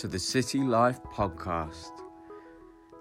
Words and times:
To 0.00 0.08
the 0.08 0.18
City 0.18 0.60
Life 0.60 0.98
Podcast. 1.12 1.90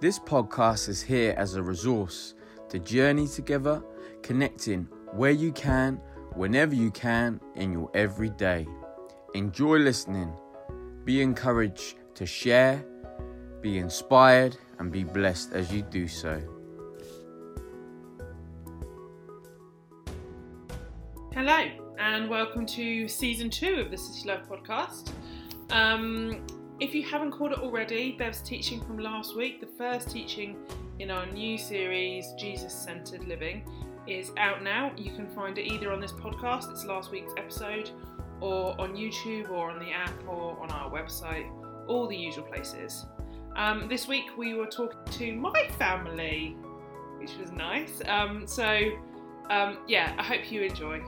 This 0.02 0.20
podcast 0.20 0.90
is 0.90 1.02
here 1.02 1.34
as 1.38 1.56
a 1.56 1.64
resource 1.64 2.34
to 2.68 2.78
journey 2.78 3.26
together, 3.26 3.82
connecting 4.22 4.86
where 5.14 5.32
you 5.32 5.54
can, 5.54 6.02
whenever 6.34 6.76
you 6.76 6.92
can, 6.92 7.40
in 7.56 7.72
your 7.72 7.90
everyday. 7.94 8.68
Enjoy 9.34 9.78
listening, 9.78 10.34
be 11.06 11.22
encouraged 11.22 11.96
to 12.16 12.26
share, 12.26 12.86
be 13.62 13.78
inspired, 13.78 14.58
and 14.80 14.92
be 14.92 15.06
blessed 15.06 15.54
as 15.54 15.72
you 15.72 15.84
do 15.84 16.06
so. 16.06 16.42
Hello, 21.32 21.66
and 21.98 22.30
welcome 22.30 22.66
to 22.66 23.08
season 23.08 23.50
two 23.50 23.76
of 23.76 23.90
the 23.90 23.98
City 23.98 24.28
Life 24.28 24.50
podcast. 24.50 25.14
Um, 25.72 26.42
if 26.80 26.96
you 26.96 27.04
haven't 27.04 27.32
caught 27.32 27.52
it 27.52 27.60
already, 27.60 28.14
Bev's 28.14 28.42
teaching 28.42 28.82
from 28.86 29.00
last 29.00 29.36
week, 29.36 29.60
the 29.60 29.68
first 29.68 30.10
teaching 30.10 30.56
in 31.00 31.12
our 31.12 31.26
new 31.26 31.58
series, 31.58 32.34
Jesus 32.38 32.74
Centered 32.74 33.28
Living, 33.28 33.64
is 34.08 34.32
out 34.38 34.64
now. 34.64 34.92
You 34.96 35.12
can 35.12 35.28
find 35.28 35.58
it 35.58 35.72
either 35.72 35.92
on 35.92 36.00
this 36.00 36.14
podcast, 36.14 36.72
it's 36.72 36.86
last 36.86 37.12
week's 37.12 37.34
episode, 37.38 37.92
or 38.40 38.80
on 38.80 38.96
YouTube, 38.96 39.50
or 39.50 39.72
on 39.72 39.80
the 39.80 39.92
app, 39.92 40.14
or 40.26 40.58
on 40.62 40.72
our 40.72 40.90
website, 40.90 41.50
all 41.88 42.08
the 42.08 42.16
usual 42.16 42.46
places. 42.46 43.06
Um, 43.58 43.90
this 43.90 44.08
week 44.08 44.38
we 44.38 44.54
were 44.54 44.68
talking 44.68 45.00
to 45.12 45.34
my 45.34 45.68
family, 45.78 46.56
which 47.18 47.36
was 47.38 47.52
nice. 47.52 48.02
Um, 48.08 48.48
so, 48.48 48.92
um, 49.50 49.80
yeah, 49.88 50.14
I 50.18 50.24
hope 50.24 50.50
you 50.50 50.62
enjoy. 50.62 51.02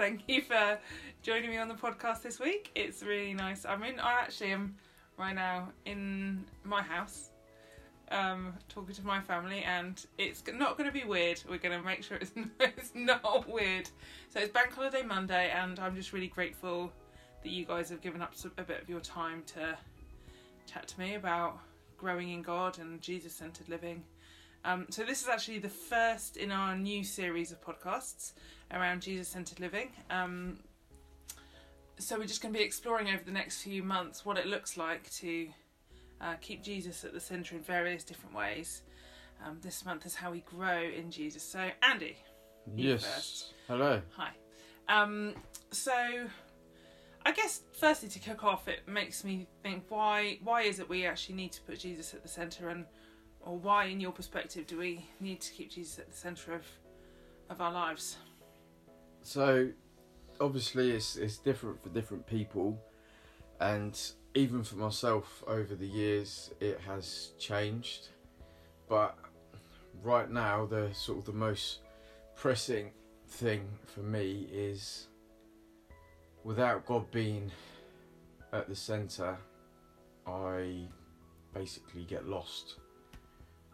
Thank 0.00 0.22
you 0.28 0.40
for 0.40 0.78
joining 1.22 1.50
me 1.50 1.58
on 1.58 1.68
the 1.68 1.74
podcast 1.74 2.22
this 2.22 2.40
week. 2.40 2.70
It's 2.74 3.02
really 3.02 3.34
nice. 3.34 3.66
I'm 3.66 3.82
in. 3.82 4.00
I 4.00 4.12
actually 4.12 4.52
am 4.52 4.74
right 5.18 5.34
now 5.34 5.72
in 5.84 6.42
my 6.64 6.80
house, 6.80 7.28
um, 8.10 8.54
talking 8.70 8.94
to 8.94 9.04
my 9.04 9.20
family, 9.20 9.62
and 9.62 10.02
it's 10.16 10.42
not 10.54 10.78
going 10.78 10.88
to 10.88 10.98
be 10.98 11.04
weird. 11.04 11.42
We're 11.46 11.58
going 11.58 11.78
to 11.78 11.84
make 11.84 12.02
sure 12.02 12.16
it's 12.22 12.32
it's 12.60 12.92
not 12.94 13.46
weird. 13.46 13.90
So 14.30 14.40
it's 14.40 14.50
Bank 14.50 14.72
Holiday 14.72 15.02
Monday, 15.02 15.50
and 15.50 15.78
I'm 15.78 15.94
just 15.94 16.14
really 16.14 16.28
grateful 16.28 16.90
that 17.42 17.50
you 17.50 17.66
guys 17.66 17.90
have 17.90 18.00
given 18.00 18.22
up 18.22 18.32
a 18.56 18.62
bit 18.62 18.80
of 18.80 18.88
your 18.88 19.00
time 19.00 19.42
to 19.48 19.76
chat 20.64 20.88
to 20.88 20.98
me 20.98 21.16
about 21.16 21.58
growing 21.98 22.30
in 22.30 22.40
God 22.40 22.78
and 22.78 23.02
Jesus-centered 23.02 23.68
living. 23.68 24.02
Um, 24.64 24.86
so 24.90 25.04
this 25.04 25.22
is 25.22 25.28
actually 25.28 25.58
the 25.58 25.68
first 25.70 26.36
in 26.36 26.50
our 26.52 26.76
new 26.76 27.02
series 27.02 27.50
of 27.52 27.60
podcasts 27.62 28.32
around 28.72 29.00
Jesus-centered 29.02 29.58
living. 29.60 29.88
Um, 30.10 30.58
so 31.98 32.18
we're 32.18 32.26
just 32.26 32.42
going 32.42 32.52
to 32.52 32.58
be 32.58 32.64
exploring 32.64 33.08
over 33.08 33.22
the 33.24 33.30
next 33.32 33.62
few 33.62 33.82
months 33.82 34.24
what 34.24 34.36
it 34.38 34.46
looks 34.46 34.76
like 34.76 35.10
to 35.14 35.48
uh, 36.20 36.34
keep 36.40 36.62
Jesus 36.62 37.04
at 37.04 37.12
the 37.12 37.20
centre 37.20 37.54
in 37.56 37.62
various 37.62 38.04
different 38.04 38.34
ways. 38.34 38.82
Um, 39.44 39.58
this 39.62 39.84
month 39.86 40.04
is 40.04 40.14
how 40.14 40.30
we 40.30 40.40
grow 40.40 40.82
in 40.82 41.10
Jesus. 41.10 41.42
So 41.42 41.70
Andy, 41.82 42.16
Yes. 42.76 43.04
first. 43.04 43.54
Hello. 43.66 44.02
hi. 44.14 44.30
Um, 44.88 45.34
so 45.70 45.92
I 47.24 47.32
guess 47.32 47.62
firstly 47.78 48.08
to 48.10 48.18
kick 48.18 48.44
off, 48.44 48.68
it 48.68 48.86
makes 48.86 49.24
me 49.24 49.46
think 49.62 49.84
why 49.88 50.38
why 50.42 50.62
is 50.62 50.78
it 50.80 50.88
we 50.88 51.06
actually 51.06 51.36
need 51.36 51.52
to 51.52 51.62
put 51.62 51.78
Jesus 51.78 52.12
at 52.12 52.22
the 52.22 52.28
centre 52.28 52.68
and 52.68 52.84
or 53.40 53.56
why 53.56 53.86
in 53.86 54.00
your 54.00 54.12
perspective 54.12 54.66
do 54.66 54.78
we 54.78 55.06
need 55.20 55.40
to 55.40 55.52
keep 55.52 55.70
Jesus 55.70 55.98
at 55.98 56.10
the 56.10 56.16
centre 56.16 56.54
of 56.54 56.64
of 57.48 57.60
our 57.60 57.72
lives? 57.72 58.16
So, 59.22 59.68
obviously, 60.40 60.92
it's 60.92 61.16
it's 61.16 61.36
different 61.38 61.82
for 61.82 61.88
different 61.90 62.26
people, 62.26 62.78
and 63.60 63.98
even 64.34 64.62
for 64.62 64.76
myself 64.76 65.42
over 65.46 65.74
the 65.74 65.86
years, 65.86 66.50
it 66.60 66.80
has 66.86 67.32
changed. 67.38 68.08
But 68.88 69.16
right 70.02 70.30
now, 70.30 70.66
the 70.66 70.90
sort 70.92 71.18
of 71.18 71.24
the 71.24 71.32
most 71.32 71.80
pressing 72.36 72.90
thing 73.28 73.68
for 73.86 74.00
me 74.00 74.48
is 74.52 75.08
without 76.44 76.86
God 76.86 77.10
being 77.10 77.50
at 78.52 78.68
the 78.68 78.74
centre, 78.74 79.36
I 80.26 80.88
basically 81.54 82.04
get 82.04 82.26
lost. 82.26 82.76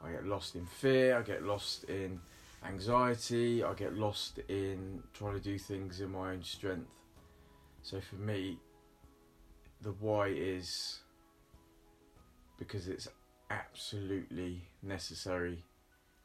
I 0.04 0.12
get 0.12 0.26
lost 0.26 0.54
in 0.54 0.66
fear. 0.66 1.18
I 1.18 1.22
get 1.22 1.42
lost 1.42 1.84
in 1.84 2.20
anxiety. 2.64 3.62
I 3.64 3.74
get 3.74 3.94
lost 3.94 4.38
in 4.48 5.02
trying 5.14 5.34
to 5.34 5.40
do 5.40 5.58
things 5.58 6.00
in 6.00 6.10
my 6.12 6.32
own 6.32 6.42
strength. 6.42 6.88
So 7.82 8.00
for 8.00 8.16
me, 8.16 8.58
the 9.82 9.92
why 9.92 10.28
is 10.28 11.00
because 12.58 12.88
it's 12.88 13.08
absolutely 13.50 14.62
necessary 14.82 15.62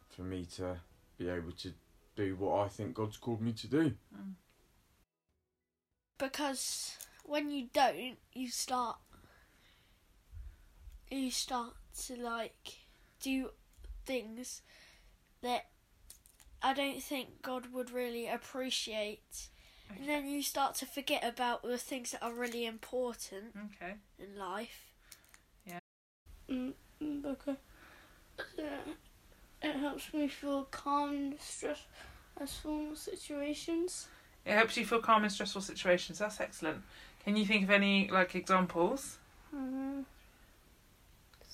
for 0.09 0.23
me 0.23 0.45
to 0.57 0.77
be 1.17 1.29
able 1.29 1.51
to 1.51 1.73
do 2.15 2.35
what 2.35 2.65
I 2.65 2.67
think 2.67 2.95
God's 2.95 3.17
called 3.17 3.41
me 3.41 3.53
to 3.53 3.67
do. 3.67 3.93
Mm. 4.15 4.33
because 6.17 6.97
when 7.25 7.49
you 7.49 7.67
don't, 7.73 8.17
you 8.33 8.49
start 8.49 8.97
you 11.09 11.29
start 11.29 11.73
to 12.05 12.15
like 12.15 12.79
do 13.21 13.49
things 14.05 14.61
that 15.41 15.67
I 16.61 16.73
don't 16.73 17.01
think 17.01 17.41
God 17.41 17.73
would 17.73 17.91
really 17.91 18.27
appreciate. 18.27 19.47
And 19.97 20.07
then 20.07 20.27
you 20.27 20.41
start 20.41 20.75
to 20.75 20.85
forget 20.85 21.23
about 21.23 21.63
the 21.63 21.77
things 21.77 22.11
that 22.11 22.23
are 22.23 22.33
really 22.33 22.65
important 22.65 23.55
Okay. 23.75 23.95
in 24.19 24.37
life. 24.37 24.91
Yeah. 25.65 25.79
Mm, 26.49 26.73
because 27.21 27.57
uh, 28.57 28.91
it 29.61 29.75
helps 29.75 30.13
me 30.13 30.27
feel 30.27 30.63
calm 30.65 31.13
in 31.13 31.35
stressful 31.39 32.95
situations. 32.95 34.07
It 34.45 34.53
helps 34.53 34.77
you 34.77 34.85
feel 34.85 35.01
calm 35.01 35.23
in 35.23 35.29
stressful 35.29 35.61
situations. 35.61 36.19
That's 36.19 36.39
excellent. 36.39 36.83
Can 37.23 37.35
you 37.35 37.45
think 37.45 37.63
of 37.63 37.69
any 37.69 38.09
like 38.09 38.33
examples? 38.35 39.17
Um, 39.53 40.05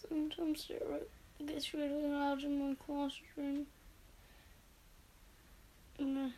sometimes 0.08 0.68
it, 0.70 1.10
it 1.40 1.48
gets 1.48 1.74
really 1.74 2.08
loud 2.08 2.44
in 2.44 2.60
my 2.60 2.76
classroom. 2.76 3.68
And, 6.00 6.34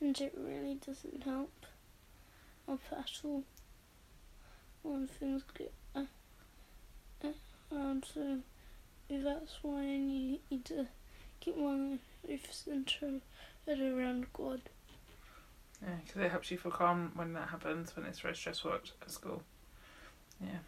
it 0.00 0.34
really 0.36 0.74
doesn't 0.74 1.24
help 1.24 1.66
up 2.68 2.80
at 2.92 3.10
all 3.24 3.42
when 4.82 5.06
things 5.06 5.42
get 5.56 5.72
and 7.70 8.04
so 8.14 8.38
that's 9.08 9.58
why 9.62 9.80
I 9.80 9.96
need 9.98 10.40
to 10.66 10.86
keep 11.40 11.56
my 11.56 11.98
life 12.28 12.52
centered 12.52 13.20
around 13.68 14.26
God. 14.32 14.60
Yeah, 15.82 15.94
because 16.04 16.22
it 16.22 16.30
helps 16.30 16.50
you 16.50 16.58
feel 16.58 16.72
calm 16.72 17.12
when 17.14 17.32
that 17.34 17.48
happens, 17.48 17.94
when 17.94 18.06
it's 18.06 18.20
very 18.20 18.34
stressful 18.34 18.72
at 18.72 19.10
school. 19.10 19.42
Yeah, 20.40 20.58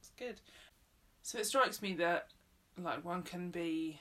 it's 0.00 0.10
good. 0.18 0.40
So 1.22 1.38
it 1.38 1.46
strikes 1.46 1.82
me 1.82 1.94
that 1.94 2.28
like 2.78 3.04
one 3.04 3.22
can 3.22 3.50
be 3.50 4.00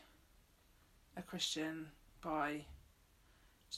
a 1.17 1.21
Christian 1.21 1.87
by 2.21 2.65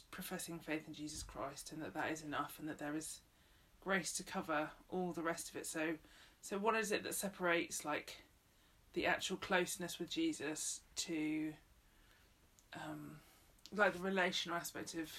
professing 0.09 0.59
faith 0.59 0.87
in 0.87 0.93
Jesus 0.93 1.23
Christ, 1.23 1.71
and 1.71 1.81
that 1.81 1.93
that 1.93 2.11
is 2.11 2.23
enough, 2.23 2.57
and 2.59 2.69
that 2.69 2.77
there 2.77 2.95
is 2.95 3.21
grace 3.83 4.13
to 4.13 4.23
cover 4.23 4.69
all 4.89 5.11
the 5.11 5.21
rest 5.21 5.49
of 5.49 5.55
it. 5.55 5.65
So, 5.65 5.95
so 6.41 6.57
what 6.57 6.75
is 6.75 6.91
it 6.91 7.03
that 7.03 7.15
separates 7.15 7.83
like 7.83 8.23
the 8.93 9.05
actual 9.05 9.37
closeness 9.37 9.99
with 9.99 10.09
Jesus 10.09 10.81
to 10.97 11.53
um, 12.73 13.17
like 13.75 13.93
the 13.93 13.99
relational 13.99 14.57
aspect 14.57 14.93
of 14.95 15.09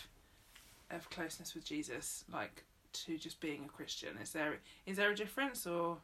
of 0.90 1.08
closeness 1.10 1.54
with 1.54 1.64
Jesus, 1.64 2.24
like 2.30 2.64
to 2.92 3.18
just 3.18 3.40
being 3.40 3.64
a 3.64 3.68
Christian? 3.68 4.16
Is 4.22 4.32
there 4.32 4.58
is 4.86 4.96
there 4.96 5.10
a 5.10 5.16
difference 5.16 5.66
or 5.66 5.98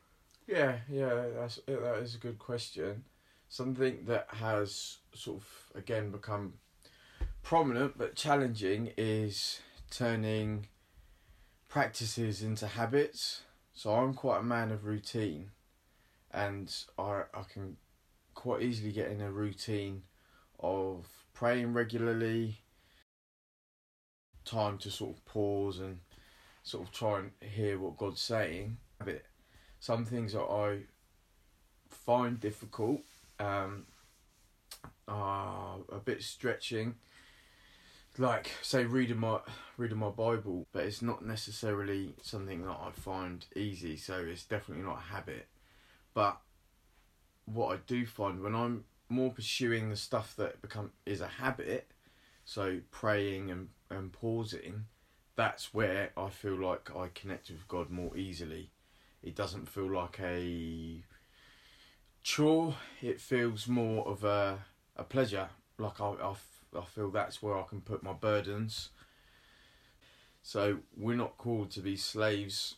Yeah, 0.49 0.79
yeah, 0.91 1.27
that's 1.37 1.59
eh, 1.69 1.77
that 1.79 1.97
is 1.97 2.15
a 2.15 2.19
good 2.19 2.39
question. 2.39 3.05
Something 3.51 4.07
that 4.07 4.29
has 4.31 4.97
sort 5.15 5.43
of 5.43 5.47
again 5.75 6.11
become 6.11 6.55
prominent 7.43 7.99
but 7.99 8.17
challenging 8.17 8.93
is 8.97 9.61
turning 9.91 10.69
practices 11.69 12.43
into 12.43 12.67
habits. 12.67 13.43
So 13.75 13.93
I'm 13.93 14.15
quite 14.15 14.41
a 14.41 14.43
man 14.43 14.71
of 14.71 14.87
routine, 14.87 15.51
and 16.31 16.75
I 16.99 17.25
I 17.35 17.43
can 17.53 17.77
quite 18.35 18.63
easily 18.63 18.91
get 18.93 19.11
in 19.11 19.21
a 19.21 19.31
routine 19.31 20.05
of 20.61 21.07
praying 21.35 21.75
regularly, 21.75 22.63
time 24.47 24.79
to 24.79 24.91
sort 24.91 25.15
of 25.15 25.25
pause 25.27 25.79
and 25.79 25.99
sort 26.63 26.87
of 26.87 26.93
try 26.93 27.19
and 27.19 27.33
hear 27.43 27.79
what 27.79 27.99
God's 27.99 28.23
saying. 28.23 28.79
Habit 28.99 29.27
some 29.81 30.05
things 30.05 30.33
that 30.33 30.41
I 30.41 30.81
find 31.89 32.41
difficult 32.41 33.01
um, 33.39 33.87
are 35.07 35.79
a 35.91 35.99
bit 35.99 36.23
stretching, 36.23 36.97
like 38.17 38.51
say 38.63 38.85
reading 38.85 39.19
my 39.19 39.41
reading 39.77 39.99
my 39.99 40.11
Bible, 40.11 40.67
but 40.73 40.85
it's 40.85 41.03
not 41.03 41.25
necessarily 41.25 42.15
something 42.23 42.63
that 42.63 42.79
I 42.81 42.91
find 42.93 43.47
easy. 43.55 43.97
So 43.97 44.19
it's 44.19 44.45
definitely 44.45 44.85
not 44.85 44.99
a 44.99 45.13
habit. 45.13 45.47
But 46.15 46.39
what 47.45 47.75
I 47.75 47.81
do 47.87 48.05
find 48.07 48.41
when 48.41 48.55
I'm 48.55 48.85
more 49.09 49.31
pursuing 49.31 49.89
the 49.89 49.97
stuff 49.97 50.35
that 50.37 50.61
become 50.61 50.91
is 51.07 51.21
a 51.21 51.29
habit, 51.29 51.91
so 52.45 52.81
praying 52.91 53.51
and 53.51 53.69
and 53.91 54.13
pausing, 54.13 54.87
that's 55.37 55.73
where 55.73 56.11
I 56.17 56.29
feel 56.29 56.57
like 56.57 56.95
I 56.95 57.09
connect 57.15 57.51
with 57.51 57.67
God 57.69 57.91
more 57.91 58.17
easily. 58.17 58.71
It 59.23 59.35
doesn't 59.35 59.69
feel 59.69 59.91
like 59.91 60.21
a 60.21 61.03
chore. 62.23 62.75
It 63.03 63.21
feels 63.21 63.69
more 63.69 64.07
of 64.07 64.25
a 64.25 64.65
a 64.97 65.05
pleasure. 65.05 65.49
Like 65.79 66.01
I, 66.01 66.07
I, 66.07 66.35
I 66.77 66.85
feel 66.85 67.11
that's 67.11 67.43
where 67.43 67.57
I 67.57 67.63
can 67.63 67.81
put 67.81 68.03
my 68.03 68.13
burdens. 68.13 68.91
So 70.43 70.79
we're 70.97 71.17
not 71.17 71.37
called 71.39 71.71
to 71.73 71.81
be 71.81 71.97
slaves. 71.97 72.77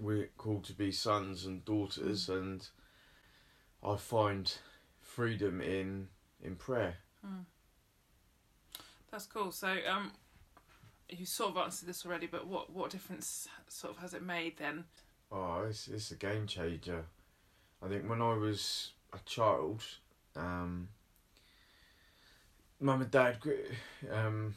We're 0.00 0.30
called 0.38 0.64
to 0.64 0.72
be 0.72 0.90
sons 0.90 1.44
and 1.44 1.64
daughters, 1.64 2.28
and 2.28 2.66
I 3.82 3.96
find 3.96 4.52
freedom 5.00 5.60
in 5.60 6.08
in 6.42 6.56
prayer. 6.56 6.96
Mm. 7.26 7.44
That's 9.10 9.26
cool. 9.26 9.52
So, 9.52 9.76
um, 9.86 10.12
you 11.10 11.26
sort 11.26 11.50
of 11.50 11.58
answered 11.58 11.88
this 11.88 12.06
already, 12.06 12.26
but 12.26 12.46
what 12.46 12.72
what 12.72 12.90
difference 12.90 13.48
sort 13.68 13.94
of 13.94 14.00
has 14.00 14.14
it 14.14 14.22
made 14.22 14.56
then? 14.56 14.84
Oh, 15.32 15.64
it's 15.68 15.88
it's 15.88 16.10
a 16.10 16.16
game 16.16 16.46
changer. 16.46 17.04
I 17.82 17.88
think 17.88 18.08
when 18.08 18.20
I 18.20 18.34
was 18.34 18.90
a 19.12 19.18
child, 19.24 19.82
um, 20.36 20.88
mum 22.78 23.00
and 23.00 23.10
dad 23.10 23.38
um, 24.12 24.54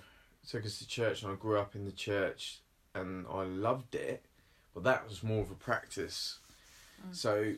took 0.48 0.66
us 0.66 0.80
to 0.80 0.88
church, 0.88 1.24
and 1.24 1.32
I 1.32 1.36
grew 1.36 1.58
up 1.58 1.76
in 1.76 1.86
the 1.86 1.92
church, 1.92 2.60
and 2.94 3.26
I 3.32 3.44
loved 3.44 3.96
it. 3.96 4.26
But 4.74 4.84
that 4.84 5.08
was 5.08 5.24
more 5.24 5.42
of 5.42 5.50
a 5.50 5.56
practice. 5.56 6.40
Mm. 7.08 7.16
So, 7.16 7.54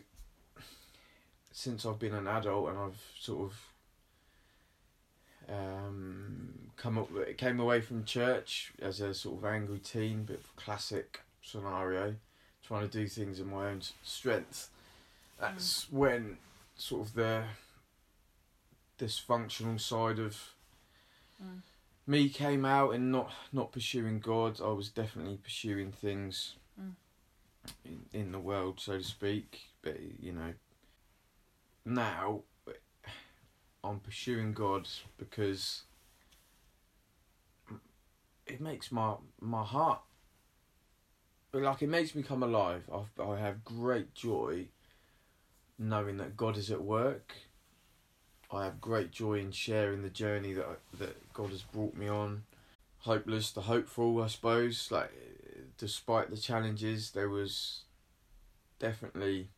since 1.52 1.86
I've 1.86 1.98
been 1.98 2.14
an 2.14 2.28
adult 2.28 2.70
and 2.70 2.78
I've 2.78 3.02
sort 3.20 3.52
of 3.52 3.58
um, 5.50 6.54
come 6.76 7.00
up, 7.00 7.10
came 7.38 7.60
away 7.60 7.82
from 7.82 8.06
church 8.06 8.74
as 8.80 9.02
a 9.02 9.16
sort 9.16 9.40
of 9.40 9.46
angry 9.46 9.80
teen, 9.80 10.24
bit 10.24 10.40
of 10.40 10.56
classic 10.56 11.22
scenario, 11.42 12.16
trying 12.68 12.88
to 12.90 12.98
do 13.00 13.08
things 13.08 13.40
in 13.40 13.50
my 13.50 13.70
own 13.70 13.82
strength. 14.04 14.70
That's 15.40 15.88
when 15.92 16.38
sort 16.76 17.08
of 17.08 17.14
the 17.14 17.44
dysfunctional 19.00 19.80
side 19.80 20.20
of 20.20 20.54
Mm. 21.42 21.62
me 22.08 22.30
came 22.30 22.66
out 22.66 22.92
and 22.96 23.12
not 23.12 23.32
not 23.54 23.72
pursuing 23.72 24.20
God. 24.20 24.60
I 24.60 24.70
was 24.70 24.90
definitely 24.90 25.38
pursuing 25.38 25.92
things 25.92 26.56
Mm. 26.80 26.96
in, 27.86 28.06
in 28.12 28.32
the 28.32 28.40
world, 28.40 28.80
so 28.80 28.98
to 28.98 29.04
speak. 29.04 29.70
But 29.84 29.98
you 30.20 30.32
know, 30.34 30.54
now 31.86 32.42
I'm 33.84 34.00
pursuing 34.00 34.54
God 34.54 34.90
because 35.18 35.84
it 38.48 38.60
makes 38.60 38.92
my 38.92 39.16
my 39.40 39.64
heart 39.64 40.02
like 41.54 41.82
it 41.82 41.90
makes 41.90 42.16
me 42.16 42.24
come 42.24 42.44
alive. 42.44 42.84
I've, 42.94 43.26
I 43.26 43.40
have 43.40 43.64
great 43.64 44.14
joy 44.14 44.68
knowing 45.80 46.18
that 46.18 46.38
God 46.38 46.58
is 46.58 46.72
at 46.72 46.82
work. 46.82 47.34
I 48.52 48.64
have 48.64 48.80
great 48.80 49.12
joy 49.12 49.36
in 49.36 49.52
sharing 49.52 50.02
the 50.02 50.10
journey 50.10 50.54
that 50.54 50.66
I, 50.66 50.98
that 51.00 51.34
God 51.34 51.50
has 51.50 51.64
brought 51.64 51.96
me 51.96 52.08
on. 52.08 52.44
Hopeless 53.00 53.52
to 53.54 53.62
hopeful, 53.62 54.22
I 54.22 54.28
suppose. 54.28 54.90
Like, 54.92 55.12
despite 55.78 56.30
the 56.30 56.38
challenges, 56.38 57.12
there 57.12 57.30
was 57.30 57.82
definitely 58.80 59.50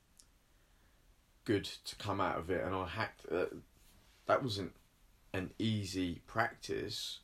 good 1.45 1.65
to 1.85 1.95
come 1.95 2.19
out 2.19 2.37
of 2.37 2.49
it, 2.49 2.63
and 2.63 2.75
I 2.75 2.87
hacked. 2.87 3.25
Uh, 3.31 3.45
that 4.27 4.43
wasn't 4.43 4.73
an 5.33 5.51
easy 5.57 6.21
practice, 6.27 7.19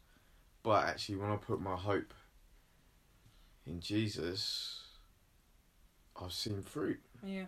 but 0.63 0.85
actually, 0.85 1.17
when 1.17 1.31
I 1.31 1.35
put 1.35 1.61
my 1.61 1.75
hope 1.75 2.13
in 3.67 3.79
Jesus, 3.79 4.83
I've 6.21 6.33
seen 6.33 6.61
fruit. 6.61 6.99
Yeah, 7.23 7.45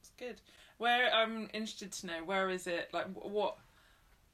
it's 0.00 0.10
good. 0.18 0.40
Where 0.78 1.12
I'm 1.12 1.48
interested 1.52 1.92
to 1.92 2.06
know 2.06 2.24
where 2.24 2.50
is 2.50 2.66
it 2.66 2.90
like 2.92 3.06
what 3.14 3.56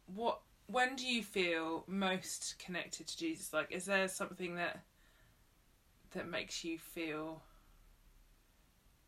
what 0.07 0.41
when 0.67 0.97
do 0.97 1.07
you 1.07 1.23
feel 1.23 1.85
most 1.87 2.57
connected 2.59 3.07
to 3.07 3.17
Jesus? 3.17 3.53
Like, 3.53 3.71
is 3.71 3.85
there 3.85 4.09
something 4.09 4.57
that 4.57 4.81
that 6.13 6.29
makes 6.29 6.65
you 6.65 6.79
feel 6.79 7.43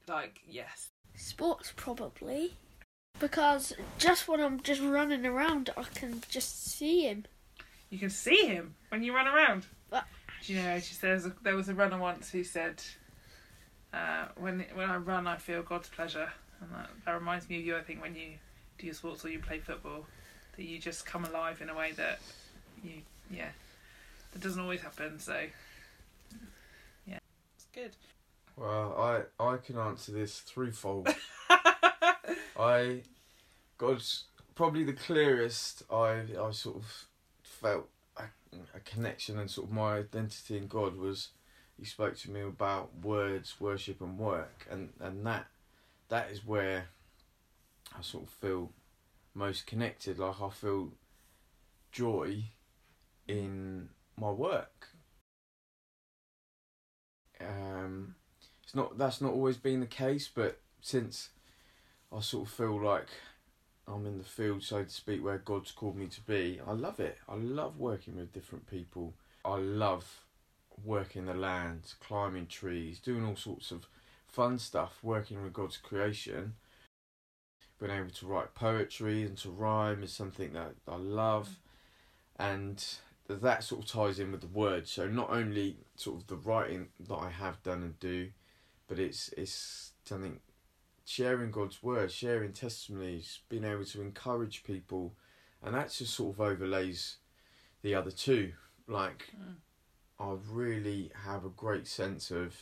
like 0.06 0.40
yes? 0.46 0.90
Sports 1.14 1.72
probably. 1.76 2.54
Because 3.20 3.72
just 3.96 4.26
when 4.26 4.40
I'm 4.40 4.60
just 4.60 4.80
running 4.80 5.24
around, 5.24 5.70
I 5.76 5.84
can 5.94 6.22
just 6.28 6.66
see 6.66 7.02
him. 7.02 7.26
You 7.88 7.98
can 7.98 8.10
see 8.10 8.46
him 8.46 8.74
when 8.88 9.04
you 9.04 9.14
run 9.14 9.28
around. 9.28 9.66
Do 10.46 10.52
you 10.52 10.62
know? 10.62 10.78
She 10.78 10.94
says 10.94 11.26
there 11.42 11.56
was 11.56 11.68
a 11.68 11.74
runner 11.74 11.98
once 11.98 12.30
who 12.30 12.44
said, 12.44 12.82
uh, 13.94 14.26
"When 14.36 14.64
when 14.74 14.90
I 14.90 14.96
run, 14.96 15.26
I 15.26 15.36
feel 15.36 15.62
God's 15.62 15.88
pleasure," 15.88 16.30
and 16.60 16.70
that, 16.72 16.90
that 17.06 17.12
reminds 17.12 17.48
me 17.48 17.60
of 17.60 17.64
you. 17.64 17.76
I 17.76 17.82
think 17.82 18.02
when 18.02 18.14
you 18.14 18.34
do 18.78 18.86
your 18.86 18.94
sports 18.94 19.24
or 19.24 19.30
you 19.30 19.38
play 19.38 19.58
football, 19.58 20.06
that 20.56 20.64
you 20.64 20.78
just 20.78 21.06
come 21.06 21.24
alive 21.24 21.62
in 21.62 21.70
a 21.70 21.74
way 21.74 21.92
that 21.92 22.20
you 22.82 23.02
yeah 23.30 23.50
that 24.32 24.42
doesn't 24.42 24.60
always 24.60 24.82
happen. 24.82 25.18
So 25.18 25.46
yeah, 27.06 27.18
it's 27.56 27.66
good. 27.72 27.92
Well, 28.56 29.26
I 29.40 29.42
I 29.42 29.56
can 29.56 29.78
answer 29.78 30.12
this 30.12 30.40
threefold. 30.40 31.08
I 32.58 33.00
God's 33.78 34.24
probably 34.54 34.84
the 34.84 34.92
clearest 34.92 35.84
I 35.90 36.24
I 36.38 36.50
sort 36.50 36.76
of 36.76 37.06
felt 37.42 37.88
a, 38.74 38.80
connection 38.80 39.38
and 39.38 39.50
sort 39.50 39.68
of 39.68 39.72
my 39.72 39.98
identity 39.98 40.56
in 40.56 40.66
God 40.66 40.96
was 40.96 41.28
he 41.78 41.84
spoke 41.84 42.16
to 42.18 42.30
me 42.30 42.40
about 42.40 42.90
words, 43.02 43.60
worship 43.60 44.00
and 44.00 44.18
work 44.18 44.66
and, 44.70 44.90
and 45.00 45.26
that 45.26 45.46
that 46.08 46.30
is 46.30 46.44
where 46.44 46.86
I 47.96 48.02
sort 48.02 48.24
of 48.24 48.30
feel 48.30 48.70
most 49.34 49.66
connected. 49.66 50.18
Like 50.18 50.40
I 50.40 50.50
feel 50.50 50.92
joy 51.92 52.44
in 53.26 53.88
my 54.18 54.30
work. 54.30 54.88
Um 57.40 58.14
it's 58.62 58.74
not 58.74 58.96
that's 58.98 59.20
not 59.20 59.32
always 59.32 59.56
been 59.56 59.80
the 59.80 59.86
case, 59.86 60.30
but 60.32 60.60
since 60.80 61.30
I 62.14 62.20
sort 62.20 62.46
of 62.46 62.54
feel 62.54 62.80
like 62.80 63.08
I'm 63.86 64.06
in 64.06 64.18
the 64.18 64.24
field, 64.24 64.62
so 64.62 64.82
to 64.82 64.90
speak, 64.90 65.22
where 65.22 65.38
God's 65.38 65.72
called 65.72 65.96
me 65.96 66.06
to 66.06 66.20
be. 66.22 66.60
I 66.66 66.72
love 66.72 67.00
it. 67.00 67.18
I 67.28 67.34
love 67.34 67.78
working 67.78 68.16
with 68.16 68.32
different 68.32 68.70
people. 68.70 69.14
I 69.44 69.56
love 69.56 70.24
working 70.82 71.26
the 71.26 71.34
land, 71.34 71.94
climbing 72.00 72.46
trees, 72.46 72.98
doing 72.98 73.24
all 73.24 73.36
sorts 73.36 73.70
of 73.70 73.86
fun 74.26 74.58
stuff, 74.58 74.98
working 75.02 75.42
with 75.42 75.52
God's 75.52 75.76
creation. 75.76 76.54
Being 77.78 77.92
able 77.92 78.10
to 78.10 78.26
write 78.26 78.54
poetry 78.54 79.22
and 79.22 79.36
to 79.38 79.50
rhyme 79.50 80.02
is 80.02 80.12
something 80.12 80.54
that 80.54 80.74
I 80.88 80.96
love, 80.96 81.58
and 82.38 82.82
that 83.28 83.64
sort 83.64 83.84
of 83.84 83.90
ties 83.90 84.18
in 84.18 84.32
with 84.32 84.40
the 84.40 84.46
words. 84.46 84.90
So 84.90 85.08
not 85.08 85.30
only 85.30 85.76
sort 85.96 86.16
of 86.16 86.26
the 86.26 86.36
writing 86.36 86.88
that 87.08 87.14
I 87.14 87.30
have 87.30 87.62
done 87.62 87.82
and 87.82 87.98
do, 88.00 88.30
but 88.88 88.98
it's 88.98 89.28
it's 89.36 89.92
something 90.04 90.40
sharing 91.04 91.50
God's 91.50 91.82
word, 91.82 92.10
sharing 92.10 92.52
testimonies, 92.52 93.40
being 93.48 93.64
able 93.64 93.84
to 93.84 94.00
encourage 94.00 94.64
people, 94.64 95.14
and 95.62 95.74
that 95.74 95.90
just 95.92 96.14
sort 96.14 96.34
of 96.34 96.40
overlays 96.40 97.16
the 97.82 97.94
other 97.94 98.10
two. 98.10 98.52
Like 98.86 99.32
Mm. 99.38 99.56
I 100.18 100.36
really 100.50 101.10
have 101.24 101.44
a 101.44 101.48
great 101.50 101.86
sense 101.86 102.30
of 102.30 102.54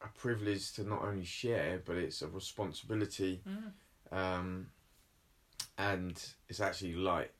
a 0.00 0.08
privilege 0.08 0.72
to 0.74 0.84
not 0.84 1.02
only 1.02 1.24
share, 1.24 1.82
but 1.84 1.96
it's 1.96 2.22
a 2.22 2.28
responsibility, 2.28 3.42
Mm. 3.46 3.72
um, 4.12 4.70
and 5.76 6.34
it's 6.48 6.60
actually 6.60 6.94
light. 6.94 7.32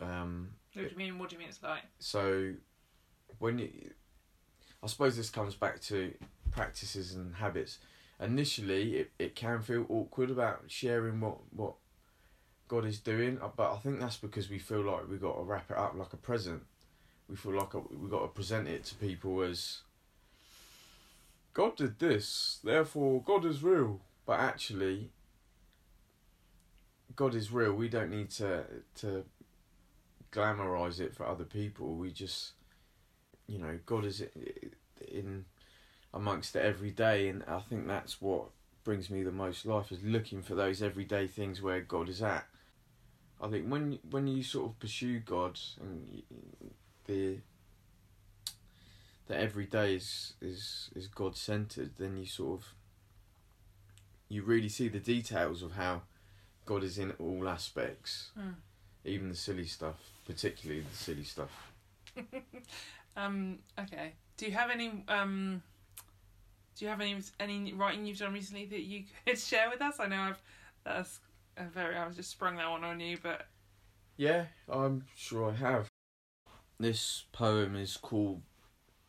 Um, 0.00 0.54
What 0.74 0.84
do 0.84 0.90
you 0.90 0.96
mean? 0.96 1.18
What 1.18 1.28
do 1.28 1.34
you 1.34 1.40
mean? 1.40 1.48
It's 1.48 1.62
light? 1.62 1.84
so 1.98 2.54
when 3.38 3.58
you, 3.58 3.92
I 4.82 4.86
suppose 4.86 5.16
this 5.16 5.28
comes 5.30 5.54
back 5.54 5.80
to 5.82 6.14
practices 6.58 7.14
and 7.14 7.36
habits. 7.36 7.78
Initially, 8.20 8.96
it, 8.96 9.10
it 9.18 9.36
can 9.36 9.62
feel 9.62 9.86
awkward 9.88 10.30
about 10.30 10.64
sharing 10.66 11.20
what 11.20 11.38
what 11.54 11.74
God 12.66 12.84
is 12.84 12.98
doing, 12.98 13.38
uh, 13.40 13.48
but 13.56 13.72
I 13.72 13.76
think 13.76 14.00
that's 14.00 14.16
because 14.16 14.50
we 14.50 14.58
feel 14.58 14.82
like 14.82 15.08
we've 15.08 15.20
got 15.20 15.36
to 15.36 15.42
wrap 15.42 15.70
it 15.70 15.76
up 15.76 15.94
like 15.96 16.12
a 16.12 16.16
present. 16.16 16.62
We 17.28 17.36
feel 17.36 17.52
like 17.52 17.72
we've 17.74 18.10
got 18.10 18.22
to 18.22 18.28
present 18.28 18.66
it 18.68 18.84
to 18.86 18.94
people 18.96 19.40
as 19.42 19.82
God 21.54 21.76
did 21.76 21.98
this, 21.98 22.58
therefore 22.64 23.22
God 23.24 23.44
is 23.44 23.62
real. 23.62 24.00
But 24.26 24.40
actually, 24.40 25.10
God 27.14 27.34
is 27.34 27.52
real. 27.52 27.72
We 27.72 27.88
don't 27.88 28.10
need 28.10 28.30
to 28.32 28.64
to 28.96 29.24
glamorize 30.32 30.98
it 30.98 31.14
for 31.14 31.24
other 31.24 31.44
people. 31.44 31.94
We 31.94 32.10
just, 32.10 32.52
you 33.46 33.58
know, 33.58 33.78
God 33.86 34.04
is 34.04 34.22
in 35.00 35.44
amongst 36.18 36.56
it 36.56 36.62
every 36.64 36.90
day, 36.90 37.28
and 37.28 37.44
I 37.48 37.60
think 37.60 37.86
that's 37.86 38.20
what 38.20 38.46
brings 38.84 39.08
me 39.08 39.22
the 39.22 39.32
most 39.32 39.64
life 39.64 39.92
is 39.92 40.02
looking 40.02 40.42
for 40.42 40.54
those 40.54 40.82
everyday 40.82 41.26
things 41.28 41.62
where 41.62 41.80
God 41.80 42.08
is 42.08 42.20
at. 42.22 42.46
I 43.40 43.48
think 43.48 43.68
when 43.68 43.98
when 44.10 44.26
you 44.26 44.42
sort 44.42 44.66
of 44.70 44.78
pursue 44.80 45.20
God 45.20 45.58
and 45.80 46.22
the 47.06 47.38
the 49.28 49.38
everyday 49.38 49.94
is 49.94 50.34
is 50.42 50.90
is 50.96 51.06
God 51.06 51.36
centered, 51.36 51.92
then 51.98 52.16
you 52.16 52.26
sort 52.26 52.60
of 52.60 52.66
you 54.28 54.42
really 54.42 54.68
see 54.68 54.88
the 54.88 54.98
details 54.98 55.62
of 55.62 55.72
how 55.72 56.02
God 56.66 56.82
is 56.82 56.98
in 56.98 57.12
all 57.12 57.48
aspects, 57.48 58.30
Mm. 58.38 58.54
even 59.04 59.28
the 59.28 59.36
silly 59.36 59.66
stuff, 59.66 59.96
particularly 60.26 60.82
the 60.82 60.96
silly 60.96 61.24
stuff. 61.24 61.72
um, 63.16 63.60
okay. 63.78 64.12
Do 64.36 64.46
you 64.46 64.52
have 64.52 64.70
any 64.70 65.04
um, 65.08 65.62
do 66.78 66.84
you 66.84 66.90
have 66.90 67.00
any 67.00 67.16
any 67.40 67.72
writing 67.72 68.06
you've 68.06 68.18
done 68.18 68.32
recently 68.32 68.64
that 68.66 68.82
you 68.82 69.04
could 69.26 69.38
share 69.38 69.68
with 69.68 69.82
us? 69.82 69.96
I 69.98 70.06
know 70.06 70.20
I've 70.20 70.42
that's 70.84 71.20
a 71.56 71.64
very 71.64 71.96
I 71.96 72.06
was 72.06 72.16
just 72.16 72.30
sprung 72.30 72.56
that 72.56 72.70
one 72.70 72.84
on 72.84 73.00
you, 73.00 73.18
but 73.20 73.48
Yeah, 74.16 74.46
I'm 74.68 75.04
sure 75.16 75.50
I 75.50 75.54
have. 75.54 75.88
This 76.78 77.24
poem 77.32 77.74
is 77.74 77.96
called 77.96 78.42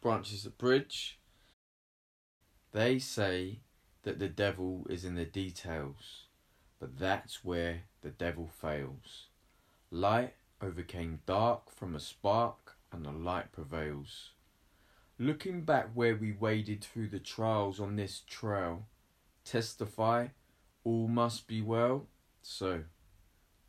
Branches 0.02 0.48
at 0.48 0.58
Bridge. 0.58 1.20
They 2.72 2.98
say 2.98 3.60
that 4.04 4.18
the 4.18 4.28
devil 4.28 4.88
is 4.90 5.06
in 5.06 5.14
the 5.16 5.26
details, 5.26 6.26
but 6.80 6.98
that's 6.98 7.46
where 7.46 7.84
the 8.02 8.10
devil 8.10 8.48
fails. 8.48 9.28
Light 9.92 10.34
overcame 10.62 11.20
dark 11.28 11.72
from 11.72 11.96
a 11.96 12.00
spark, 12.00 12.78
and 12.92 13.06
the 13.06 13.12
light 13.12 13.52
prevails. 13.52 14.32
Looking 15.22 15.64
back 15.64 15.90
where 15.94 16.16
we 16.16 16.32
waded 16.32 16.82
through 16.82 17.10
the 17.10 17.20
trials 17.20 17.82
on 17.82 17.98
this 17.98 18.22
trail, 18.26 18.86
testify 19.44 20.28
all 20.86 21.10
must 21.10 21.46
be 21.46 21.62
well. 21.62 22.08
So, 22.42 22.84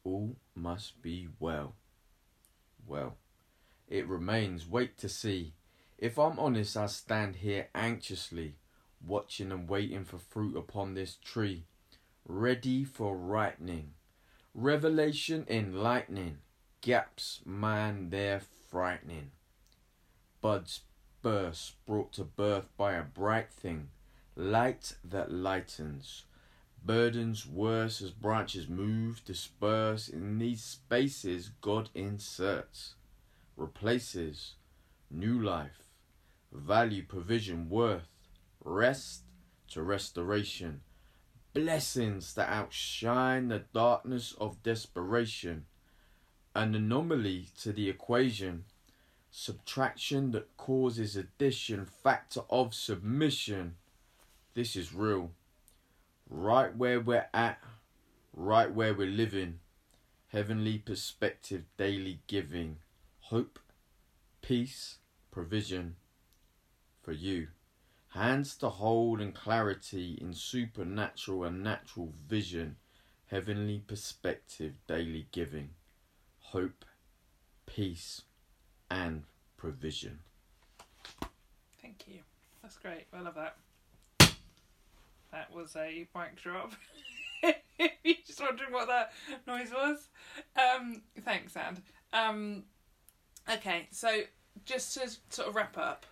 all 0.04 0.36
must 0.54 1.02
be 1.02 1.26
well. 1.40 1.74
Well, 2.86 3.16
it 3.88 4.06
remains 4.06 4.68
wait 4.68 4.96
to 4.98 5.08
see. 5.08 5.54
If 5.98 6.20
I'm 6.20 6.38
honest, 6.38 6.76
I 6.76 6.86
stand 6.86 7.36
here 7.36 7.68
anxiously, 7.74 8.54
watching 9.04 9.50
and 9.50 9.68
waiting 9.68 10.04
for 10.04 10.18
fruit 10.18 10.56
upon 10.56 10.94
this 10.94 11.16
tree, 11.16 11.64
ready 12.24 12.84
for 12.84 13.16
ripening. 13.16 13.94
Revelation 14.54 15.46
enlightening, 15.48 16.38
gaps 16.80 17.40
man 17.44 18.10
they're 18.10 18.42
frightening. 18.68 19.32
Buds 20.40 20.82
burst, 21.22 21.74
brought 21.86 22.12
to 22.14 22.24
birth 22.24 22.68
by 22.76 22.94
a 22.94 23.02
bright 23.02 23.52
thing, 23.52 23.88
light 24.36 24.94
that 25.04 25.30
lightens. 25.30 26.24
Burdens 26.84 27.46
worse 27.46 28.00
as 28.00 28.10
branches 28.10 28.68
move, 28.68 29.22
disperse. 29.24 30.08
In 30.08 30.38
these 30.38 30.62
spaces 30.62 31.50
God 31.60 31.90
inserts, 31.94 32.94
replaces, 33.56 34.54
new 35.10 35.38
life, 35.40 35.82
value, 36.52 37.04
provision, 37.04 37.68
worth, 37.68 38.08
rest 38.64 39.22
to 39.68 39.82
restoration, 39.82 40.80
blessings 41.52 42.34
that 42.34 42.48
outshine 42.48 43.48
the 43.48 43.64
darkness 43.72 44.34
of 44.40 44.62
desperation, 44.62 45.66
an 46.54 46.74
anomaly 46.74 47.48
to 47.60 47.72
the 47.72 47.88
equation, 47.88 48.64
subtraction 49.40 50.32
that 50.32 50.54
causes 50.58 51.16
addition, 51.16 51.86
factor 51.86 52.42
of 52.50 52.74
submission. 52.74 53.74
This 54.52 54.76
is 54.76 54.92
real 54.92 55.30
right 56.28 56.76
where 56.76 57.00
we're 57.00 57.26
at, 57.32 57.58
right 58.34 58.70
where 58.70 58.92
we're 58.92 59.06
living. 59.06 59.60
Heavenly 60.28 60.76
perspective, 60.76 61.64
daily 61.78 62.20
giving, 62.26 62.76
hope, 63.20 63.58
peace, 64.42 64.98
provision 65.30 65.96
for 67.02 67.12
you. 67.12 67.48
Hands 68.08 68.54
to 68.56 68.68
hold 68.68 69.22
and 69.22 69.34
clarity 69.34 70.18
in 70.20 70.34
supernatural 70.34 71.44
and 71.44 71.62
natural 71.64 72.12
vision. 72.28 72.76
Heavenly 73.28 73.82
perspective, 73.86 74.74
daily 74.86 75.28
giving, 75.32 75.70
hope, 76.40 76.84
peace, 77.64 78.22
and 78.90 79.22
provision. 79.56 80.18
thank 81.80 82.04
you. 82.06 82.20
That's 82.62 82.76
great. 82.76 83.06
I 83.12 83.20
love 83.20 83.34
that. 83.36 83.56
That 85.32 85.54
was 85.54 85.76
a 85.76 86.06
mic 86.14 86.36
drop. 86.42 86.72
you're 87.78 88.16
just 88.26 88.40
wondering 88.40 88.72
what 88.72 88.88
that 88.88 89.12
noise 89.46 89.70
was. 89.72 90.08
Um, 90.56 91.02
thanks, 91.24 91.56
And. 91.56 91.82
Um, 92.12 92.64
okay, 93.50 93.88
so 93.92 94.22
just 94.64 94.94
to 94.94 95.10
sort 95.30 95.48
of 95.48 95.54
wrap 95.54 95.78
up. 95.78 96.04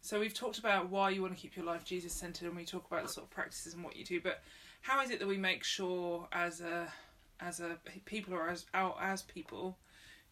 So 0.00 0.20
we've 0.20 0.34
talked 0.34 0.58
about 0.58 0.88
why 0.88 1.10
you 1.10 1.20
want 1.20 1.34
to 1.34 1.40
keep 1.40 1.56
your 1.56 1.66
life 1.66 1.84
Jesus 1.84 2.12
centered, 2.12 2.46
and 2.46 2.56
we 2.56 2.64
talk 2.64 2.86
about 2.86 3.02
the 3.02 3.08
sort 3.08 3.26
of 3.26 3.30
practices 3.30 3.74
and 3.74 3.84
what 3.84 3.96
you 3.96 4.04
do. 4.04 4.20
But 4.20 4.42
how 4.80 5.02
is 5.02 5.10
it 5.10 5.18
that 5.18 5.28
we 5.28 5.36
make 5.36 5.64
sure, 5.64 6.28
as 6.32 6.60
a 6.60 6.90
as 7.40 7.60
a 7.60 7.78
people 8.04 8.34
or 8.34 8.48
as 8.48 8.66
as 9.00 9.22
people, 9.22 9.76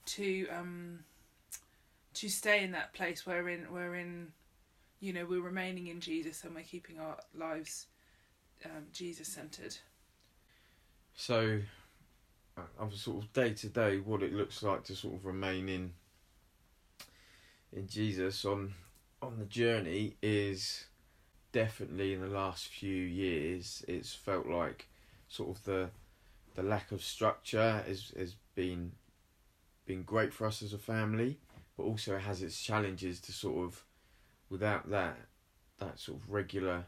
to 0.06 0.46
um 0.48 1.00
to 2.16 2.28
stay 2.28 2.64
in 2.64 2.72
that 2.72 2.94
place 2.94 3.26
where 3.26 3.48
in 3.48 3.66
we're 3.70 3.94
in, 3.94 4.28
you 5.00 5.12
know, 5.12 5.26
we're 5.26 5.40
remaining 5.40 5.88
in 5.88 6.00
Jesus 6.00 6.44
and 6.44 6.54
we're 6.54 6.62
keeping 6.62 6.98
our 6.98 7.18
lives 7.34 7.86
um, 8.64 8.86
Jesus 8.92 9.28
centered. 9.28 9.76
So, 11.14 11.60
uh, 12.56 12.62
I'm 12.80 12.92
sort 12.92 13.22
of 13.22 13.32
day 13.32 13.52
to 13.52 13.68
day 13.68 13.98
what 13.98 14.22
it 14.22 14.32
looks 14.32 14.62
like 14.62 14.84
to 14.84 14.96
sort 14.96 15.14
of 15.14 15.26
remain 15.26 15.68
in 15.68 15.92
in 17.72 17.86
Jesus 17.86 18.44
on 18.44 18.72
on 19.20 19.38
the 19.38 19.44
journey 19.44 20.14
is 20.22 20.86
definitely 21.52 22.14
in 22.14 22.20
the 22.20 22.28
last 22.28 22.68
few 22.68 23.02
years 23.02 23.84
it's 23.88 24.14
felt 24.14 24.46
like 24.46 24.88
sort 25.28 25.50
of 25.50 25.64
the 25.64 25.90
the 26.54 26.62
lack 26.62 26.92
of 26.92 27.02
structure 27.02 27.82
has 27.86 28.12
has 28.16 28.36
been 28.54 28.92
been 29.84 30.02
great 30.02 30.32
for 30.32 30.46
us 30.46 30.62
as 30.62 30.72
a 30.72 30.78
family 30.78 31.38
but 31.76 31.84
also 31.84 32.16
it 32.16 32.22
has 32.22 32.42
its 32.42 32.60
challenges 32.60 33.20
to 33.20 33.32
sort 33.32 33.64
of 33.66 33.84
without 34.48 34.88
that 34.90 35.16
that 35.78 35.98
sort 35.98 36.18
of 36.20 36.30
regular 36.30 36.84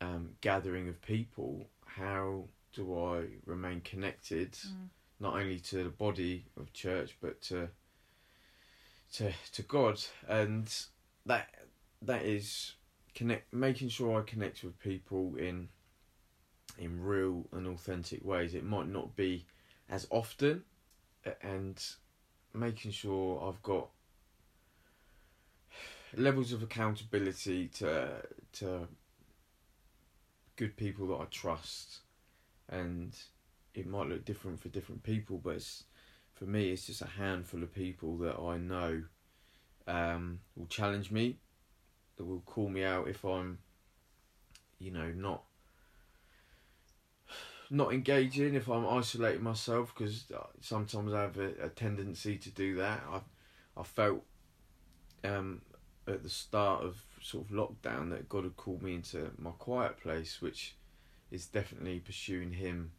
um, 0.00 0.30
gathering 0.40 0.88
of 0.88 1.00
people 1.02 1.66
how 1.84 2.44
do 2.72 2.96
I 2.98 3.24
remain 3.44 3.80
connected 3.80 4.56
not 5.18 5.34
only 5.34 5.58
to 5.60 5.84
the 5.84 5.90
body 5.90 6.46
of 6.56 6.72
church 6.72 7.16
but 7.20 7.40
to 7.42 7.68
to 9.14 9.32
to 9.52 9.62
God? 9.62 10.00
And 10.28 10.72
that 11.26 11.48
that 12.02 12.22
is 12.22 12.74
connect 13.14 13.52
making 13.52 13.88
sure 13.88 14.20
I 14.20 14.22
connect 14.22 14.62
with 14.62 14.78
people 14.78 15.34
in 15.36 15.68
in 16.78 17.02
real 17.02 17.46
and 17.52 17.66
authentic 17.66 18.24
ways. 18.24 18.54
It 18.54 18.64
might 18.64 18.88
not 18.88 19.16
be 19.16 19.46
as 19.88 20.06
often 20.10 20.62
and 21.42 21.82
making 22.54 22.90
sure 22.90 23.42
I've 23.46 23.62
got 23.62 23.88
levels 26.16 26.52
of 26.52 26.62
accountability 26.62 27.68
to 27.68 28.08
to 28.52 28.88
good 30.56 30.76
people 30.76 31.06
that 31.08 31.22
I 31.22 31.24
trust. 31.30 32.00
And 32.68 33.16
it 33.74 33.86
might 33.86 34.08
look 34.08 34.24
different 34.24 34.60
for 34.60 34.68
different 34.68 35.02
people 35.02 35.40
but 35.42 35.62
for 36.34 36.44
me 36.44 36.70
it's 36.70 36.86
just 36.86 37.02
a 37.02 37.06
handful 37.06 37.62
of 37.62 37.74
people 37.74 38.16
that 38.18 38.38
I 38.38 38.58
know 38.58 39.02
um, 39.86 40.40
will 40.56 40.66
challenge 40.66 41.10
me 41.10 41.38
that 42.16 42.24
will 42.24 42.42
call 42.46 42.68
me 42.68 42.84
out 42.84 43.08
if 43.08 43.24
I'm 43.24 43.58
you 44.78 44.90
know 44.90 45.12
not 45.14 45.42
not 47.70 47.92
engaging 47.92 48.54
if 48.54 48.68
I'm 48.68 48.86
isolating 48.86 49.44
myself 49.44 49.94
because 49.96 50.24
sometimes 50.60 51.14
I 51.14 51.22
have 51.22 51.38
a, 51.38 51.52
a 51.62 51.68
tendency 51.68 52.36
to 52.36 52.50
do 52.50 52.76
that. 52.76 53.02
I 53.10 53.20
I 53.76 53.84
felt 53.84 54.24
um, 55.22 55.62
at 56.06 56.22
the 56.22 56.28
start 56.28 56.82
of 56.82 57.00
sort 57.22 57.44
of 57.44 57.50
lockdown 57.52 58.10
that 58.10 58.28
God 58.28 58.44
had 58.44 58.56
called 58.56 58.82
me 58.82 58.94
into 58.94 59.30
my 59.38 59.50
quiet 59.50 60.00
place 60.00 60.40
which 60.40 60.74
is 61.30 61.46
definitely 61.46 62.00
pursuing 62.00 62.52
him 62.52 62.92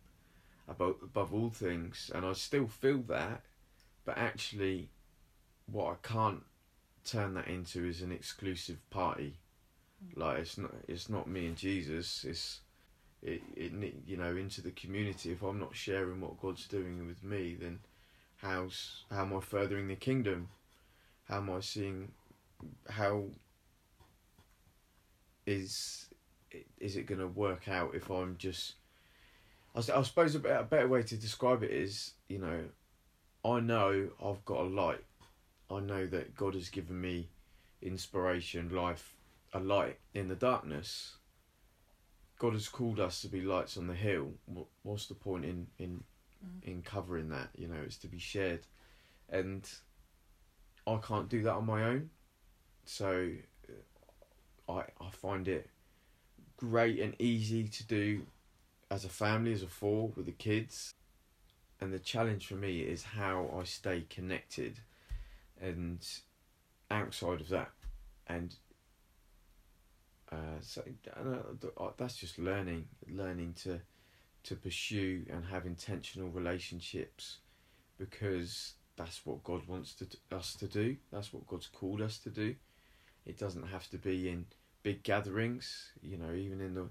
above 0.68 0.96
above 1.04 1.34
all 1.34 1.50
things. 1.50 2.10
And 2.16 2.26
I 2.26 2.34
still 2.34 2.68
feel 2.68 3.00
that 3.10 3.42
but 4.06 4.18
actually 4.18 4.90
what 5.66 5.92
I 5.92 6.08
can't 6.08 6.44
turn 7.04 7.34
that 7.34 7.48
into 7.48 7.86
is 7.86 8.02
an 8.02 8.12
exclusive 8.12 8.78
party. 8.90 9.38
Like 10.16 10.40
it's 10.40 10.58
not 10.58 10.72
it's 10.88 11.10
not 11.10 11.28
me 11.28 11.48
and 11.48 11.58
Jesus. 11.58 12.24
It's 12.24 12.62
it, 13.22 13.42
it 13.56 13.72
you 14.06 14.18
know 14.18 14.36
into 14.36 14.62
the 14.62 14.72
community. 14.72 15.32
If 15.32 15.42
I'm 15.42 15.60
not 15.60 15.76
sharing 15.76 16.22
what 16.22 16.42
God's 16.42 16.68
doing 16.68 17.06
with 17.06 17.24
me 17.24 17.56
then 17.60 17.80
how's 18.38 19.04
how 19.12 19.22
am 19.22 19.36
I 19.36 19.40
furthering 19.40 19.88
the 19.88 19.96
kingdom? 19.96 20.50
How 21.28 21.38
am 21.38 21.50
I 21.50 21.60
seeing 21.60 22.12
how 22.90 23.26
is 25.46 26.08
is 26.80 26.96
it 26.96 27.06
going 27.06 27.20
to 27.20 27.28
work 27.28 27.68
out 27.70 27.96
if 27.96 28.10
I'm 28.10 28.38
just 28.38 28.74
I 29.76 29.82
suppose 29.82 30.36
a 30.36 30.40
better 30.40 30.88
way 30.88 31.02
to 31.04 31.16
describe 31.16 31.64
it 31.64 31.72
is 31.72 32.14
you 32.28 32.40
know 32.40 32.64
I 33.44 33.60
know 33.60 34.10
I've 34.24 34.44
got 34.46 34.60
a 34.60 34.70
light. 34.70 35.04
I 35.70 35.80
know 35.80 36.06
that 36.08 36.36
God 36.36 36.54
has 36.56 36.70
given 36.70 37.00
me 37.00 37.30
inspiration 37.82 38.70
life 38.70 39.16
a 39.54 39.60
light 39.60 39.98
in 40.14 40.28
the 40.28 40.36
darkness 40.36 41.16
God 42.42 42.54
has 42.54 42.68
called 42.68 43.00
us 43.00 43.22
to 43.22 43.28
be 43.28 43.42
lights 43.42 43.78
on 43.78 43.86
the 43.86 43.94
hill. 43.94 44.34
What's 44.82 45.06
the 45.06 45.14
point 45.14 45.46
in 45.46 45.68
in 45.78 46.04
Mm. 46.44 46.64
in 46.64 46.82
covering 46.82 47.30
that 47.30 47.50
you 47.56 47.68
know? 47.68 47.80
It's 47.86 47.98
to 47.98 48.08
be 48.08 48.18
shared. 48.18 48.66
And 49.30 49.64
I 50.88 50.98
can't 50.98 51.30
do 51.30 51.44
that 51.44 51.54
on 51.54 51.68
my 51.68 51.84
own. 51.84 52.10
So 52.84 53.32
uh, 53.70 54.72
I 54.74 54.80
I 55.00 55.10
find 55.12 55.48
it 55.48 55.70
great 56.58 57.00
and 57.00 57.16
easy 57.22 57.68
to 57.68 57.86
do 57.86 58.26
as 58.90 59.06
a 59.06 59.10
family 59.10 59.54
as 59.54 59.62
a 59.62 59.68
four 59.68 60.08
with 60.16 60.26
the 60.26 60.32
kids. 60.32 60.92
And 61.80 61.94
the 61.94 62.00
challenge 62.00 62.48
for 62.48 62.56
me 62.56 62.80
is 62.82 63.04
how 63.04 63.56
I 63.56 63.66
stay 63.66 64.02
connected 64.10 64.80
and 65.60 66.00
outside 66.90 67.40
of 67.42 67.50
that. 67.50 67.72
And 68.26 68.56
so 70.64 70.84
I 71.16 71.84
uh, 71.84 71.90
that's 71.98 72.16
just 72.16 72.38
learning 72.40 72.88
learning 73.08 73.56
to 73.64 73.82
to 74.44 74.56
pursue 74.56 75.26
and 75.30 75.46
have 75.46 75.66
intentional 75.66 76.30
relationships 76.30 77.38
because 77.98 78.74
that's 78.98 79.26
what 79.26 79.44
God 79.44 79.68
wants 79.68 79.94
to, 79.96 80.08
us 80.36 80.56
to 80.56 80.68
do. 80.68 80.98
That's 81.12 81.32
what 81.32 81.46
God's 81.48 81.68
called 81.68 82.02
us 82.02 82.18
to 82.20 82.30
do. 82.30 82.56
It 83.26 83.38
doesn't 83.38 83.68
have 83.68 83.88
to 83.92 83.98
be 83.98 84.30
in 84.30 84.46
big 84.84 85.04
gatherings 85.04 85.92
you 86.02 86.18
know 86.18 86.34
even 86.34 86.60
in 86.60 86.74
the 86.74 86.90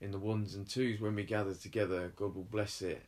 in 0.00 0.10
the 0.10 0.18
ones 0.18 0.54
and 0.54 0.68
twos. 0.68 1.00
When 1.00 1.14
we 1.14 1.24
gather 1.24 1.54
together 1.54 2.12
God 2.14 2.34
will 2.34 2.44
bless 2.44 2.82
it. 2.82 3.04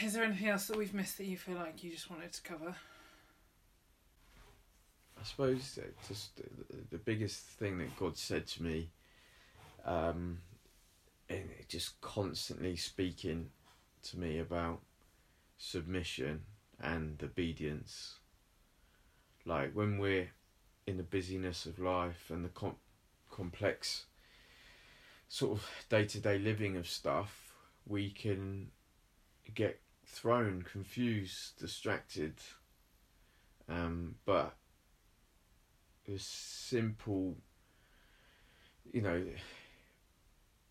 Is 0.00 0.14
there 0.14 0.24
anything 0.24 0.48
else 0.48 0.66
that 0.66 0.76
we've 0.76 0.94
missed 0.94 1.18
that 1.18 1.26
you 1.26 1.36
feel 1.36 1.56
like 1.56 1.84
you 1.84 1.90
just 1.90 2.10
wanted 2.10 2.32
to 2.32 2.42
cover? 2.42 2.74
I 5.22 5.24
suppose 5.24 5.78
just 6.08 6.36
the, 6.36 6.42
the 6.90 6.98
biggest 6.98 7.44
thing 7.44 7.78
that 7.78 7.96
God 7.96 8.16
said 8.16 8.44
to 8.48 8.62
me, 8.64 8.90
um, 9.84 10.38
and 11.28 11.48
just 11.68 12.00
constantly 12.00 12.74
speaking 12.74 13.50
to 14.02 14.18
me 14.18 14.40
about 14.40 14.80
submission 15.58 16.42
and 16.82 17.22
obedience. 17.22 18.18
Like 19.44 19.72
when 19.74 19.98
we're 19.98 20.30
in 20.88 20.96
the 20.96 21.04
busyness 21.04 21.66
of 21.66 21.78
life 21.78 22.28
and 22.28 22.44
the 22.44 22.48
com- 22.48 22.74
complex 23.30 24.06
sort 25.28 25.52
of 25.52 25.70
day 25.88 26.04
to 26.04 26.18
day 26.18 26.40
living 26.40 26.76
of 26.76 26.88
stuff, 26.88 27.54
we 27.86 28.10
can 28.10 28.72
get 29.54 29.78
thrown, 30.04 30.62
confused, 30.62 31.60
distracted. 31.60 32.34
Um, 33.68 34.16
but 34.24 34.56
the 36.06 36.18
simple 36.18 37.36
you 38.92 39.00
know 39.00 39.22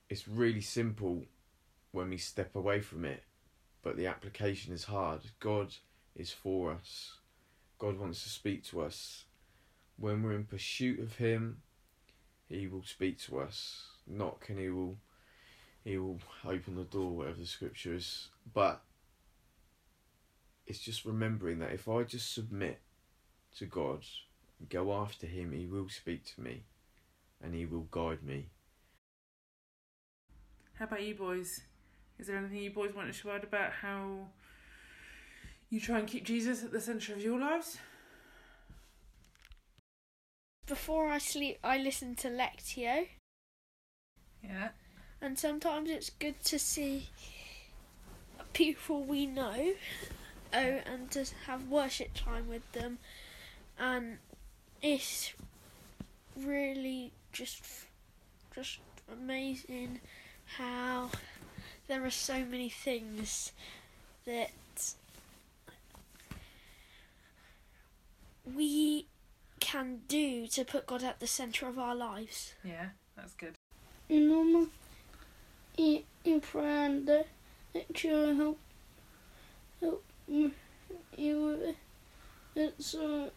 it's 0.09 0.27
really 0.27 0.61
simple 0.61 1.23
when 1.91 2.09
we 2.09 2.17
step 2.17 2.55
away 2.55 2.81
from 2.81 3.05
it 3.05 3.23
but 3.83 3.97
the 3.97 4.07
application 4.07 4.73
is 4.73 4.85
hard. 4.85 5.21
God 5.39 5.73
is 6.15 6.31
for 6.31 6.71
us. 6.71 7.15
God 7.79 7.97
wants 7.97 8.21
to 8.23 8.29
speak 8.29 8.63
to 8.65 8.81
us. 8.81 9.25
When 9.97 10.21
we're 10.21 10.33
in 10.33 10.45
pursuit 10.45 10.99
of 10.99 11.15
him 11.15 11.61
he 12.47 12.67
will 12.67 12.83
speak 12.83 13.19
to 13.21 13.39
us. 13.39 13.87
Knock 14.07 14.45
and 14.49 14.59
he 14.59 14.69
will 14.69 14.97
he 15.83 15.97
will 15.97 16.19
open 16.45 16.75
the 16.75 16.83
door 16.83 17.11
whatever 17.11 17.39
the 17.39 17.45
scripture 17.45 17.93
is. 17.93 18.27
But 18.53 18.81
it's 20.67 20.79
just 20.79 21.05
remembering 21.05 21.59
that 21.59 21.71
if 21.71 21.89
i 21.89 22.03
just 22.03 22.33
submit 22.33 22.79
to 23.57 23.65
god 23.65 24.05
go 24.69 24.93
after 24.93 25.27
him, 25.27 25.51
he 25.51 25.65
will 25.65 25.89
speak 25.89 26.25
to 26.35 26.41
me 26.41 26.63
and 27.43 27.53
he 27.53 27.65
will 27.65 27.87
guide 27.91 28.23
me. 28.23 28.49
How 30.73 30.85
about 30.85 31.03
you 31.03 31.15
boys? 31.15 31.61
Is 32.19 32.27
there 32.27 32.37
anything 32.37 32.57
you 32.57 32.71
boys 32.71 32.93
want 32.93 33.07
to 33.07 33.13
share 33.13 33.37
about 33.37 33.71
how 33.71 34.27
you 35.69 35.79
try 35.79 35.99
and 35.99 36.07
keep 36.07 36.23
Jesus 36.23 36.63
at 36.63 36.71
the 36.71 36.81
centre 36.81 37.13
of 37.13 37.21
your 37.21 37.39
lives? 37.39 37.77
Before 40.67 41.07
I 41.09 41.17
sleep, 41.17 41.57
I 41.63 41.77
listen 41.77 42.15
to 42.17 42.29
Lectio, 42.29 43.07
Yeah. 44.43 44.69
and 45.19 45.37
sometimes 45.37 45.89
it's 45.89 46.09
good 46.09 46.41
to 46.45 46.59
see 46.59 47.09
people 48.53 49.03
we 49.03 49.25
know, 49.25 49.73
oh, 50.53 50.57
and 50.57 51.11
to 51.11 51.25
have 51.47 51.67
worship 51.67 52.13
time 52.13 52.47
with 52.47 52.71
them, 52.71 52.99
and 53.77 54.19
it's 54.81 55.33
really 56.35 57.11
just, 57.31 57.63
just 58.55 58.79
amazing 59.11 59.99
how 60.57 61.09
there 61.87 62.05
are 62.05 62.09
so 62.11 62.45
many 62.45 62.69
things 62.69 63.51
that 64.25 64.51
we 68.55 69.05
can 69.59 70.01
do 70.07 70.47
to 70.47 70.65
put 70.65 70.87
God 70.87 71.03
at 71.03 71.19
the 71.19 71.27
centre 71.27 71.67
of 71.67 71.77
our 71.77 71.95
lives. 71.95 72.53
Yeah, 72.63 72.89
that's 73.15 73.33
good. 73.33 73.55
Normal 74.09 74.67
in, 75.77 76.03
in 76.25 76.41
prayer 76.41 76.85
and 76.85 77.07
the 77.07 77.25
Lectio 77.73 78.35
help 78.35 78.59
help 79.79 80.03
you 80.27 80.51
with 81.17 81.61
it. 81.61 81.75
It's 82.55 82.95
uh, 82.95 83.29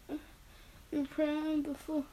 in 0.94 1.07
prayer 1.07 1.59
before 1.59 2.04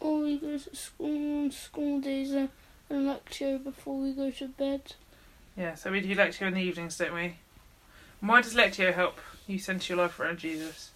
or 0.00 0.20
we 0.20 0.38
go 0.38 0.56
to 0.56 0.76
school 0.76 1.44
on 1.44 1.50
school 1.50 2.00
days 2.00 2.32
uh, 2.32 2.48
and 2.88 3.06
Lectio 3.06 3.62
before 3.62 3.98
we 3.98 4.12
go 4.12 4.30
to 4.30 4.48
bed. 4.48 4.94
Yeah, 5.56 5.74
so 5.74 5.92
we 5.92 6.00
do 6.00 6.14
Lectio 6.14 6.48
in 6.48 6.54
the 6.54 6.60
evenings, 6.60 6.96
don't 6.96 7.14
we? 7.14 7.36
And 8.20 8.28
Why 8.28 8.40
does 8.40 8.54
Lectio 8.54 8.94
help 8.94 9.18
you 9.46 9.58
centre 9.58 9.94
your 9.94 10.02
life 10.02 10.18
around 10.18 10.38
Jesus? 10.38 10.90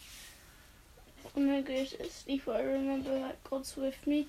When 1.34 1.50
I 1.50 1.60
go 1.60 1.84
to 1.84 2.10
sleep, 2.10 2.48
I 2.48 2.62
remember 2.62 3.18
that 3.18 3.42
God's 3.44 3.76
with 3.76 4.06
me. 4.06 4.26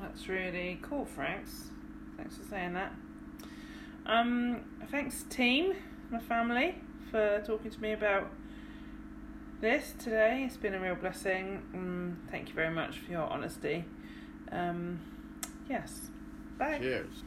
That's 0.00 0.28
really 0.28 0.78
cool, 0.82 1.04
Franks. 1.04 1.70
Thanks 2.16 2.36
for 2.36 2.44
saying 2.44 2.74
that. 2.74 2.92
Um, 4.06 4.60
thanks, 4.90 5.24
team, 5.28 5.74
my 6.10 6.20
family, 6.20 6.76
for 7.10 7.42
talking 7.46 7.70
to 7.70 7.80
me 7.80 7.92
about 7.92 8.30
this 9.60 9.94
today. 9.98 10.44
It's 10.46 10.56
been 10.56 10.74
a 10.74 10.80
real 10.80 10.94
blessing. 10.94 11.62
Um, 11.74 12.18
thank 12.30 12.48
you 12.48 12.54
very 12.54 12.72
much 12.72 12.98
for 12.98 13.10
your 13.10 13.22
honesty. 13.22 13.84
Um, 14.52 15.00
yes. 15.68 16.10
Bye. 16.58 16.78
Cheers. 16.78 17.22